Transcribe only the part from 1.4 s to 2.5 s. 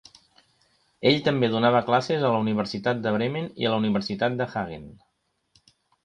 donava classes a la